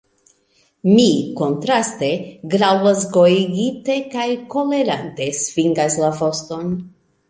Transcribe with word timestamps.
Mi, 0.91 1.03
kontraste, 1.41 2.09
graŭlas 2.55 3.05
ĝojigite 3.13 4.01
kaj 4.17 4.29
kolerante 4.57 5.33
svingas 5.45 6.05
la 6.05 6.15
voston. 6.23 6.79